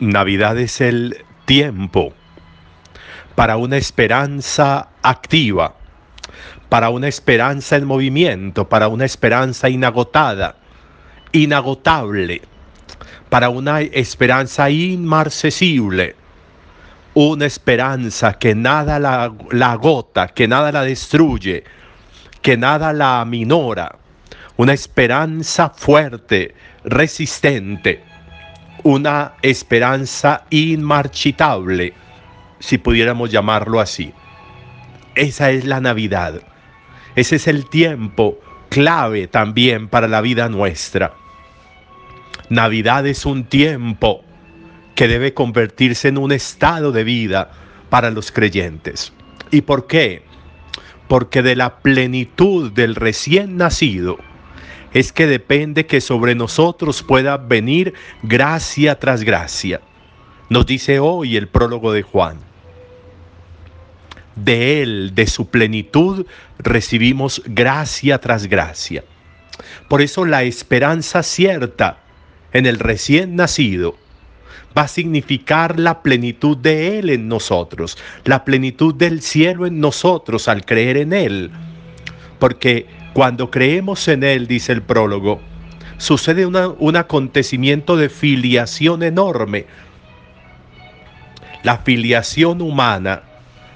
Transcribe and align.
Navidad 0.00 0.58
es 0.58 0.82
el 0.82 1.24
tiempo 1.46 2.12
para 3.34 3.56
una 3.56 3.78
esperanza 3.78 4.88
activa, 5.02 5.74
para 6.68 6.90
una 6.90 7.08
esperanza 7.08 7.76
en 7.76 7.86
movimiento, 7.86 8.68
para 8.68 8.88
una 8.88 9.06
esperanza 9.06 9.70
inagotada, 9.70 10.56
inagotable, 11.32 12.42
para 13.30 13.48
una 13.48 13.80
esperanza 13.80 14.68
inmarcesible, 14.68 16.14
una 17.14 17.46
esperanza 17.46 18.34
que 18.34 18.54
nada 18.54 18.98
la, 18.98 19.72
agota, 19.72 20.28
que 20.28 20.46
nada 20.46 20.72
la 20.72 20.82
destruye, 20.82 21.64
que 22.42 22.58
nada 22.58 22.92
la 22.92 23.22
aminora, 23.22 23.96
una 24.58 24.74
esperanza 24.74 25.70
fuerte, 25.70 26.54
resistente 26.84 28.15
una 28.86 29.32
esperanza 29.42 30.44
inmarchitable, 30.48 31.92
si 32.60 32.78
pudiéramos 32.78 33.32
llamarlo 33.32 33.80
así. 33.80 34.12
Esa 35.16 35.50
es 35.50 35.64
la 35.64 35.80
Navidad. 35.80 36.40
Ese 37.16 37.34
es 37.34 37.48
el 37.48 37.68
tiempo 37.68 38.38
clave 38.68 39.26
también 39.26 39.88
para 39.88 40.06
la 40.06 40.20
vida 40.20 40.48
nuestra. 40.48 41.14
Navidad 42.48 43.08
es 43.08 43.26
un 43.26 43.42
tiempo 43.46 44.22
que 44.94 45.08
debe 45.08 45.34
convertirse 45.34 46.06
en 46.06 46.18
un 46.18 46.30
estado 46.30 46.92
de 46.92 47.02
vida 47.02 47.50
para 47.90 48.12
los 48.12 48.30
creyentes. 48.30 49.12
¿Y 49.50 49.62
por 49.62 49.88
qué? 49.88 50.22
Porque 51.08 51.42
de 51.42 51.56
la 51.56 51.78
plenitud 51.78 52.70
del 52.70 52.94
recién 52.94 53.56
nacido, 53.56 54.16
es 54.96 55.12
que 55.12 55.26
depende 55.26 55.84
que 55.84 56.00
sobre 56.00 56.34
nosotros 56.34 57.02
pueda 57.02 57.36
venir 57.36 57.92
gracia 58.22 58.98
tras 58.98 59.24
gracia. 59.24 59.82
Nos 60.48 60.64
dice 60.64 61.00
hoy 61.00 61.36
el 61.36 61.48
prólogo 61.48 61.92
de 61.92 62.00
Juan. 62.00 62.38
De 64.36 64.80
Él, 64.80 65.12
de 65.14 65.26
su 65.26 65.50
plenitud, 65.50 66.24
recibimos 66.58 67.42
gracia 67.44 68.18
tras 68.22 68.46
gracia. 68.46 69.04
Por 69.90 70.00
eso 70.00 70.24
la 70.24 70.44
esperanza 70.44 71.22
cierta 71.22 71.98
en 72.54 72.64
el 72.64 72.78
recién 72.78 73.36
nacido 73.36 73.96
va 74.76 74.82
a 74.82 74.88
significar 74.88 75.78
la 75.78 76.00
plenitud 76.00 76.56
de 76.56 76.98
Él 76.98 77.10
en 77.10 77.28
nosotros, 77.28 77.98
la 78.24 78.46
plenitud 78.46 78.94
del 78.94 79.20
cielo 79.20 79.66
en 79.66 79.78
nosotros 79.78 80.48
al 80.48 80.64
creer 80.64 80.96
en 80.96 81.12
Él. 81.12 81.50
Porque 82.38 82.95
cuando 83.16 83.50
creemos 83.50 84.08
en 84.08 84.22
Él, 84.22 84.46
dice 84.46 84.72
el 84.72 84.82
prólogo, 84.82 85.40
sucede 85.96 86.44
un 86.44 86.96
acontecimiento 86.96 87.96
de 87.96 88.10
filiación 88.10 89.02
enorme. 89.02 89.64
La 91.62 91.78
filiación 91.78 92.60
humana 92.60 93.22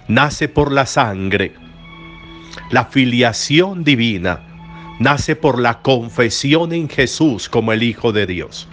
nace 0.08 0.46
por 0.46 0.70
la 0.70 0.84
sangre. 0.84 1.54
La 2.70 2.84
filiación 2.84 3.82
divina 3.82 4.42
nace 4.98 5.36
por 5.36 5.58
la 5.58 5.80
confesión 5.80 6.74
en 6.74 6.90
Jesús 6.90 7.48
como 7.48 7.72
el 7.72 7.82
Hijo 7.82 8.12
de 8.12 8.26
Dios. 8.26 8.68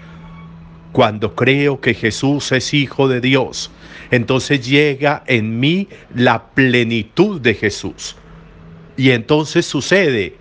Cuando 0.92 1.34
creo 1.34 1.80
que 1.80 1.94
Jesús 1.94 2.52
es 2.52 2.74
Hijo 2.74 3.08
de 3.08 3.22
Dios, 3.22 3.72
entonces 4.12 4.68
llega 4.68 5.24
en 5.28 5.62
mí 5.62 5.88
la 6.14 6.44
plenitud 6.48 7.40
de 7.40 7.54
Jesús. 7.54 8.18
Y 8.98 9.12
entonces 9.12 9.66
sucede 9.66 10.36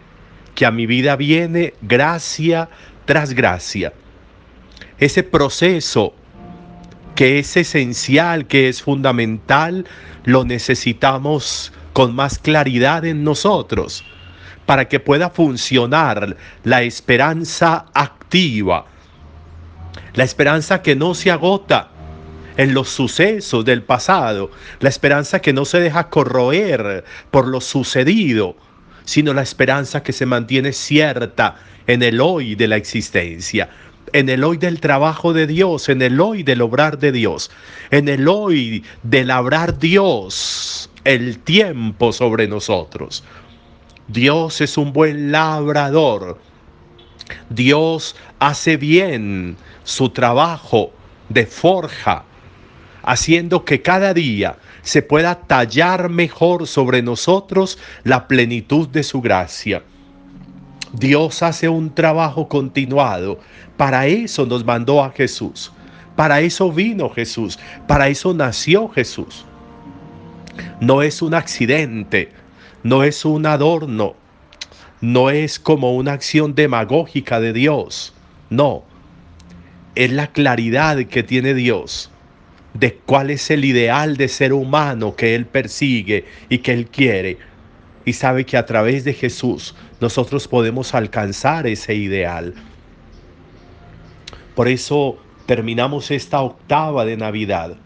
que 0.57 0.67
a 0.67 0.73
mi 0.73 0.87
vida 0.87 1.15
viene 1.15 1.75
gracia 1.83 2.69
tras 3.05 3.33
gracia. 3.35 3.93
Ese 4.99 5.23
proceso 5.23 6.15
que 7.15 7.39
es 7.39 7.57
esencial, 7.57 8.47
que 8.47 8.69
es 8.69 8.83
fundamental, 8.83 9.87
lo 10.25 10.45
necesitamos 10.45 11.73
con 11.93 12.15
más 12.15 12.39
claridad 12.39 13.05
en 13.05 13.23
nosotros 13.23 14.05
para 14.65 14.89
que 14.89 14.99
pueda 14.99 15.31
funcionar 15.31 16.37
la 16.65 16.83
esperanza 16.83 17.87
activa, 17.95 18.87
la 20.15 20.25
esperanza 20.25 20.83
que 20.83 20.97
no 20.97 21.15
se 21.15 21.31
agota 21.31 21.91
en 22.57 22.75
los 22.75 22.89
sucesos 22.89 23.65
del 23.65 23.83
pasado, 23.83 24.51
la 24.81 24.89
esperanza 24.89 25.41
que 25.41 25.53
no 25.53 25.65
se 25.65 25.81
deja 25.81 26.09
corroer 26.09 27.05
por 27.31 27.47
lo 27.47 27.61
sucedido, 27.61 28.57
sino 29.07 29.33
la 29.33 29.43
esperanza 29.43 30.03
que 30.03 30.13
se 30.13 30.27
mantiene 30.27 30.75
cierta 30.75 31.57
en 31.87 32.03
el 32.03 32.21
hoy 32.21 32.57
de 32.57 32.69
la 32.69 32.77
existencia, 32.77 33.71
en 34.13 34.29
el 34.29 34.45
hoy 34.45 34.59
del 34.59 34.81
trabajo 34.81 35.33
de 35.33 35.47
Dios, 35.47 35.89
en 35.89 36.03
el 36.03 36.21
hoy 36.21 36.43
del 36.43 36.61
obrar 36.61 36.99
de 36.99 37.13
Dios, 37.13 37.51
en 37.91 38.09
el 38.09 38.29
hoy 38.29 38.85
de 39.03 39.25
labrar 39.25 39.79
Dios 39.79 40.91
el 41.05 41.39
tiempo 41.39 42.13
sobre 42.13 42.49
nosotros. 42.49 43.25
Dios 44.09 44.61
es 44.61 44.77
un 44.77 44.93
buen 44.93 45.33
labrador. 45.33 46.39
Dios 47.49 48.17
hace 48.39 48.77
bien 48.77 49.57
su 49.85 50.11
trabajo 50.11 50.93
de 51.29 51.47
forja, 51.47 52.25
haciendo 53.07 53.65
que 53.65 53.81
cada 53.81 54.13
día 54.13 54.57
se 54.83 55.01
pueda 55.01 55.37
tallar 55.37 56.11
mejor 56.11 56.67
sobre 56.67 57.03
nosotros 57.03 57.79
la 58.03 58.29
plenitud 58.29 58.89
de 58.89 59.05
su 59.05 59.23
gracia. 59.23 59.83
Dios 60.93 61.43
hace 61.43 61.69
un 61.69 61.95
trabajo 61.95 62.49
continuado. 62.49 63.39
Para 63.77 64.07
eso 64.07 64.45
nos 64.45 64.65
mandó 64.65 65.03
a 65.03 65.11
Jesús. 65.11 65.73
Para 66.17 66.41
eso 66.41 66.73
vino 66.73 67.09
Jesús. 67.09 67.59
Para 67.87 68.09
eso 68.09 68.35
nació 68.35 68.89
Jesús. 68.89 69.45
No 70.81 71.03
es 71.03 71.23
un 71.23 71.35
accidente. 71.35 72.33
No 72.83 73.05
es 73.05 73.25
un 73.25 73.47
adorno. 73.47 74.15
No 75.01 75.31
es 75.31 75.61
como 75.61 75.95
una 75.95 76.13
acción 76.13 76.55
demagógica 76.55 77.39
de 77.39 77.53
Dios. 77.53 78.15
No. 78.51 78.83
Es 79.95 80.11
la 80.11 80.29
claridad 80.29 80.97
que 81.05 81.23
tiene 81.23 81.55
Dios 81.55 82.11
de 82.79 82.95
cuál 83.07 83.31
es 83.31 83.51
el 83.51 83.65
ideal 83.65 84.17
de 84.17 84.29
ser 84.29 84.53
humano 84.53 85.17
que 85.17 85.35
Él 85.35 85.47
persigue 85.47 86.25
y 86.49 86.59
que 86.59 86.73
Él 86.73 86.87
quiere. 86.87 87.39
Y 88.05 88.13
sabe 88.13 88.45
que 88.45 88.57
a 88.57 88.67
través 88.67 89.05
de 89.05 89.15
Jesús 89.15 89.75
nosotros 90.01 90.47
podemos 90.47 90.95
alcanzar 90.95 91.67
ese 91.67 91.95
ideal. 91.95 92.55
Por 94.55 94.69
eso 94.69 95.19
terminamos 95.47 96.11
esta 96.11 96.41
octava 96.41 97.05
de 97.05 97.17
Navidad. 97.17 97.77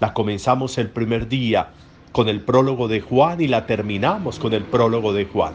La 0.00 0.14
comenzamos 0.14 0.78
el 0.78 0.90
primer 0.90 1.28
día 1.28 1.68
con 2.12 2.28
el 2.28 2.40
prólogo 2.40 2.88
de 2.88 3.00
Juan 3.00 3.40
y 3.40 3.48
la 3.48 3.66
terminamos 3.66 4.38
con 4.38 4.54
el 4.54 4.62
prólogo 4.64 5.12
de 5.12 5.24
Juan. 5.24 5.54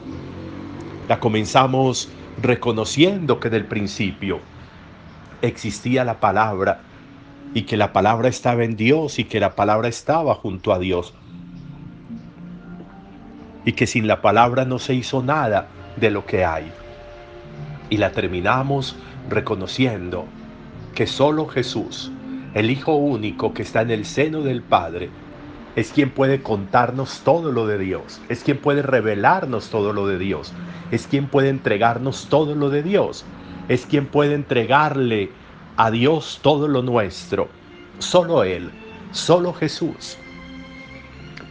La 1.07 1.19
comenzamos 1.19 2.09
reconociendo 2.41 3.39
que 3.39 3.47
en 3.47 3.53
el 3.55 3.65
principio 3.65 4.39
existía 5.41 6.03
la 6.03 6.19
palabra 6.19 6.81
y 7.53 7.63
que 7.63 7.77
la 7.77 7.93
palabra 7.93 8.29
estaba 8.29 8.63
en 8.63 8.75
Dios 8.75 9.19
y 9.19 9.25
que 9.25 9.39
la 9.39 9.55
palabra 9.55 9.87
estaba 9.87 10.35
junto 10.35 10.73
a 10.73 10.79
Dios. 10.79 11.13
Y 13.65 13.73
que 13.73 13.87
sin 13.87 14.07
la 14.07 14.21
palabra 14.21 14.65
no 14.65 14.79
se 14.79 14.93
hizo 14.93 15.23
nada 15.23 15.67
de 15.97 16.11
lo 16.11 16.25
que 16.25 16.45
hay. 16.45 16.71
Y 17.89 17.97
la 17.97 18.11
terminamos 18.11 18.95
reconociendo 19.29 20.25
que 20.93 21.07
solo 21.07 21.47
Jesús, 21.47 22.11
el 22.53 22.69
Hijo 22.69 22.95
único 22.95 23.53
que 23.53 23.63
está 23.63 23.81
en 23.81 23.91
el 23.91 24.05
seno 24.05 24.41
del 24.41 24.61
Padre, 24.61 25.09
es 25.75 25.91
quien 25.91 26.09
puede 26.11 26.41
contarnos 26.41 27.21
todo 27.23 27.51
lo 27.51 27.67
de 27.67 27.77
Dios, 27.77 28.21
es 28.29 28.43
quien 28.43 28.57
puede 28.57 28.81
revelarnos 28.81 29.69
todo 29.69 29.93
lo 29.93 30.07
de 30.07 30.17
Dios, 30.17 30.53
es 30.91 31.07
quien 31.07 31.27
puede 31.27 31.49
entregarnos 31.49 32.27
todo 32.29 32.55
lo 32.55 32.69
de 32.69 32.83
Dios, 32.83 33.25
es 33.67 33.85
quien 33.85 34.07
puede 34.07 34.33
entregarle 34.33 35.31
a 35.79 35.91
Dios 35.91 36.41
todo 36.43 36.67
lo 36.67 36.81
nuestro. 36.81 37.47
Solo 37.99 38.43
Él, 38.43 38.69
solo 39.13 39.53
Jesús. 39.53 40.17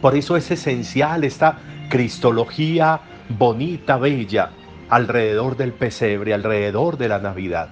Por 0.01 0.15
eso 0.15 0.37
es 0.37 0.51
esencial 0.51 1.23
esta 1.23 1.57
cristología 1.89 3.01
bonita, 3.27 3.97
bella, 3.97 4.51
alrededor 4.87 5.57
del 5.57 5.73
pesebre, 5.73 6.35
alrededor 6.35 6.99
de 6.99 7.09
la 7.09 7.17
Navidad, 7.17 7.69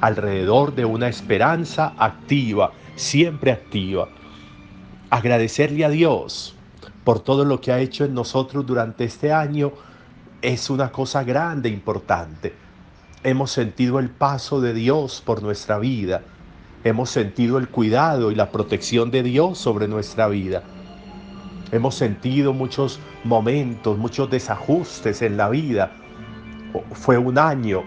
alrededor 0.00 0.74
de 0.74 0.86
una 0.86 1.06
esperanza 1.06 1.92
activa, 1.98 2.72
siempre 2.96 3.52
activa. 3.52 4.08
Agradecerle 5.10 5.84
a 5.84 5.90
Dios 5.90 6.54
por 7.04 7.20
todo 7.20 7.44
lo 7.44 7.60
que 7.60 7.72
ha 7.72 7.78
hecho 7.78 8.06
en 8.06 8.14
nosotros 8.14 8.64
durante 8.64 9.04
este 9.04 9.34
año 9.34 9.72
es 10.40 10.70
una 10.70 10.90
cosa 10.90 11.24
grande, 11.24 11.68
importante 11.68 12.69
hemos 13.22 13.50
sentido 13.50 13.98
el 13.98 14.08
paso 14.08 14.60
de 14.60 14.72
Dios 14.72 15.22
por 15.24 15.42
nuestra 15.42 15.78
vida, 15.78 16.22
hemos 16.84 17.10
sentido 17.10 17.58
el 17.58 17.68
cuidado 17.68 18.30
y 18.30 18.34
la 18.34 18.50
protección 18.50 19.10
de 19.10 19.22
Dios 19.22 19.58
sobre 19.58 19.88
nuestra 19.88 20.28
vida. 20.28 20.62
Hemos 21.70 21.94
sentido 21.94 22.52
muchos 22.52 22.98
momentos, 23.24 23.98
muchos 23.98 24.30
desajustes 24.30 25.22
en 25.22 25.36
la 25.36 25.50
vida. 25.50 25.92
Fue 26.92 27.18
un 27.18 27.38
año 27.38 27.82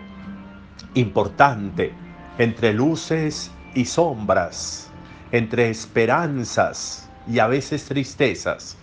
importante 0.94 1.94
entre 2.38 2.74
luces 2.74 3.52
y 3.74 3.86
sombras, 3.86 4.90
entre 5.32 5.70
esperanzas 5.70 7.10
y 7.28 7.40
a 7.40 7.48
veces 7.48 7.86
tristezas, 7.86 8.78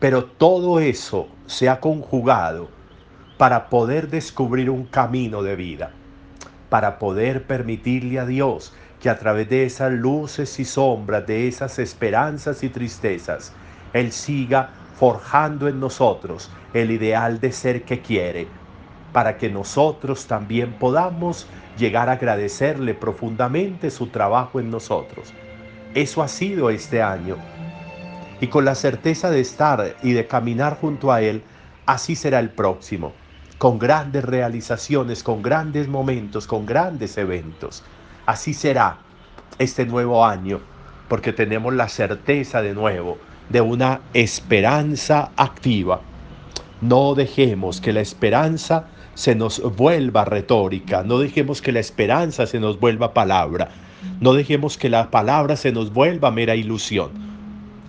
pero 0.00 0.24
todo 0.24 0.80
eso 0.80 1.28
se 1.46 1.68
ha 1.68 1.78
conjugado 1.78 2.77
para 3.38 3.68
poder 3.70 4.08
descubrir 4.08 4.68
un 4.68 4.84
camino 4.84 5.42
de 5.42 5.54
vida, 5.54 5.92
para 6.68 6.98
poder 6.98 7.44
permitirle 7.44 8.18
a 8.18 8.26
Dios 8.26 8.74
que 9.00 9.08
a 9.08 9.18
través 9.18 9.48
de 9.48 9.64
esas 9.64 9.92
luces 9.92 10.58
y 10.58 10.64
sombras, 10.64 11.24
de 11.24 11.46
esas 11.46 11.78
esperanzas 11.78 12.64
y 12.64 12.68
tristezas, 12.68 13.52
Él 13.92 14.10
siga 14.10 14.70
forjando 14.98 15.68
en 15.68 15.78
nosotros 15.78 16.50
el 16.74 16.90
ideal 16.90 17.38
de 17.38 17.52
ser 17.52 17.84
que 17.84 18.00
quiere, 18.02 18.48
para 19.12 19.38
que 19.38 19.48
nosotros 19.48 20.26
también 20.26 20.72
podamos 20.72 21.46
llegar 21.78 22.08
a 22.08 22.12
agradecerle 22.12 22.92
profundamente 22.92 23.92
su 23.92 24.08
trabajo 24.08 24.58
en 24.58 24.68
nosotros. 24.68 25.32
Eso 25.94 26.22
ha 26.22 26.28
sido 26.28 26.70
este 26.70 27.02
año. 27.02 27.36
Y 28.40 28.48
con 28.48 28.64
la 28.64 28.74
certeza 28.74 29.30
de 29.30 29.40
estar 29.40 29.96
y 30.02 30.12
de 30.12 30.26
caminar 30.26 30.76
junto 30.80 31.12
a 31.12 31.22
Él, 31.22 31.44
así 31.86 32.16
será 32.16 32.40
el 32.40 32.50
próximo, 32.50 33.12
con 33.58 33.78
grandes 33.78 34.24
realizaciones, 34.24 35.22
con 35.22 35.42
grandes 35.42 35.88
momentos, 35.88 36.46
con 36.46 36.64
grandes 36.64 37.18
eventos. 37.18 37.82
Así 38.26 38.54
será 38.54 38.98
este 39.58 39.84
nuevo 39.84 40.24
año, 40.24 40.60
porque 41.08 41.32
tenemos 41.32 41.74
la 41.74 41.88
certeza 41.88 42.62
de 42.62 42.74
nuevo 42.74 43.18
de 43.48 43.60
una 43.60 44.00
esperanza 44.14 45.30
activa. 45.36 46.00
No 46.80 47.14
dejemos 47.14 47.80
que 47.80 47.92
la 47.92 48.00
esperanza 48.00 48.86
se 49.14 49.34
nos 49.34 49.60
vuelva 49.76 50.24
retórica, 50.24 51.02
no 51.02 51.18
dejemos 51.18 51.60
que 51.60 51.72
la 51.72 51.80
esperanza 51.80 52.46
se 52.46 52.60
nos 52.60 52.78
vuelva 52.78 53.14
palabra, 53.14 53.70
no 54.20 54.32
dejemos 54.32 54.78
que 54.78 54.88
la 54.88 55.10
palabra 55.10 55.56
se 55.56 55.72
nos 55.72 55.92
vuelva 55.92 56.30
mera 56.30 56.54
ilusión. 56.54 57.10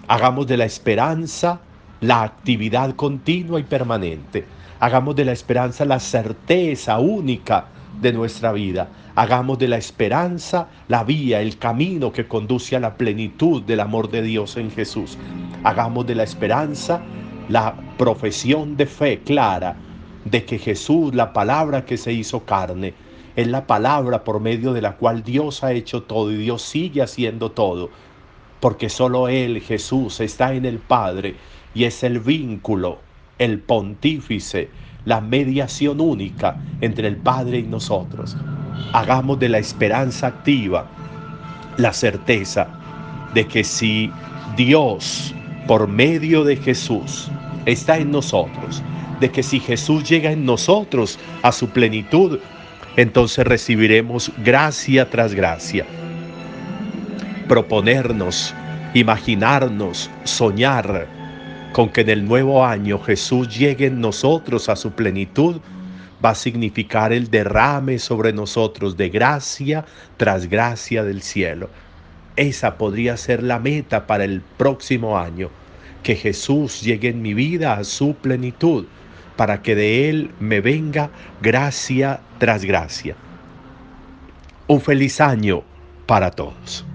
Hagamos 0.07 0.47
de 0.47 0.57
la 0.57 0.65
esperanza 0.65 1.59
la 2.01 2.23
actividad 2.23 2.95
continua 2.95 3.59
y 3.59 3.63
permanente. 3.63 4.45
Hagamos 4.81 5.15
de 5.15 5.25
la 5.25 5.33
esperanza 5.33 5.83
la 5.83 5.99
certeza 5.99 6.99
única 6.99 7.67
de 8.01 8.13
nuestra 8.13 8.53
vida. 8.53 8.87
Hagamos 9.15 9.59
de 9.59 9.67
la 9.67 9.77
esperanza 9.77 10.67
la 10.87 11.03
vía, 11.03 11.41
el 11.41 11.57
camino 11.57 12.13
que 12.13 12.27
conduce 12.27 12.77
a 12.77 12.79
la 12.79 12.95
plenitud 12.95 13.61
del 13.63 13.81
amor 13.81 14.09
de 14.09 14.21
Dios 14.21 14.55
en 14.55 14.71
Jesús. 14.71 15.17
Hagamos 15.65 16.07
de 16.07 16.15
la 16.15 16.23
esperanza 16.23 17.01
la 17.49 17.75
profesión 17.97 18.77
de 18.77 18.85
fe 18.85 19.19
clara 19.19 19.75
de 20.23 20.45
que 20.45 20.57
Jesús, 20.57 21.13
la 21.13 21.33
palabra 21.33 21.83
que 21.83 21.97
se 21.97 22.13
hizo 22.13 22.45
carne, 22.45 22.93
es 23.35 23.47
la 23.47 23.67
palabra 23.67 24.23
por 24.23 24.39
medio 24.39 24.71
de 24.71 24.81
la 24.81 24.95
cual 24.95 25.23
Dios 25.23 25.63
ha 25.63 25.73
hecho 25.73 26.03
todo 26.03 26.31
y 26.31 26.37
Dios 26.37 26.61
sigue 26.61 27.01
haciendo 27.01 27.51
todo, 27.51 27.89
porque 28.59 28.89
solo 28.89 29.27
Él, 29.27 29.61
Jesús, 29.61 30.19
está 30.19 30.53
en 30.53 30.65
el 30.65 30.79
Padre 30.79 31.35
y 31.73 31.83
es 31.85 32.03
el 32.03 32.19
vínculo, 32.19 32.99
el 33.39 33.59
pontífice, 33.59 34.69
la 35.05 35.21
mediación 35.21 35.99
única 35.99 36.57
entre 36.81 37.07
el 37.07 37.17
Padre 37.17 37.59
y 37.59 37.63
nosotros. 37.63 38.37
Hagamos 38.93 39.39
de 39.39 39.49
la 39.49 39.57
esperanza 39.57 40.27
activa 40.27 40.87
la 41.77 41.93
certeza 41.93 42.67
de 43.33 43.47
que 43.47 43.63
si 43.63 44.11
Dios, 44.55 45.33
por 45.67 45.87
medio 45.87 46.43
de 46.43 46.57
Jesús, 46.57 47.29
está 47.65 47.97
en 47.97 48.11
nosotros, 48.11 48.83
de 49.19 49.29
que 49.29 49.43
si 49.43 49.59
Jesús 49.59 50.07
llega 50.07 50.31
en 50.31 50.45
nosotros 50.45 51.17
a 51.41 51.51
su 51.51 51.69
plenitud, 51.69 52.39
entonces 52.97 53.45
recibiremos 53.45 54.31
gracia 54.43 55.09
tras 55.09 55.33
gracia. 55.33 55.85
Proponernos, 57.47 58.53
imaginarnos, 58.93 60.09
soñar 60.23 61.18
con 61.71 61.89
que 61.89 62.01
en 62.01 62.09
el 62.09 62.25
nuevo 62.25 62.65
año 62.65 62.99
Jesús 62.99 63.57
llegue 63.57 63.87
en 63.87 64.01
nosotros 64.01 64.69
a 64.69 64.75
su 64.75 64.91
plenitud, 64.91 65.61
va 66.23 66.31
a 66.31 66.35
significar 66.35 67.13
el 67.13 67.29
derrame 67.29 67.99
sobre 67.99 68.33
nosotros 68.33 68.97
de 68.97 69.09
gracia 69.09 69.85
tras 70.17 70.47
gracia 70.47 71.03
del 71.03 71.21
cielo. 71.21 71.69
Esa 72.35 72.77
podría 72.77 73.17
ser 73.17 73.43
la 73.43 73.59
meta 73.59 74.07
para 74.07 74.23
el 74.23 74.41
próximo 74.41 75.17
año, 75.17 75.49
que 76.03 76.15
Jesús 76.15 76.81
llegue 76.81 77.09
en 77.09 77.21
mi 77.21 77.33
vida 77.33 77.73
a 77.73 77.83
su 77.83 78.15
plenitud 78.15 78.85
para 79.39 79.61
que 79.61 79.75
de 79.75 80.09
Él 80.09 80.31
me 80.39 80.59
venga 80.59 81.09
gracia 81.41 82.19
tras 82.39 82.65
gracia. 82.65 83.15
Un 84.67 84.81
feliz 84.81 85.21
año 85.21 85.63
para 86.05 86.31
todos. 86.31 86.88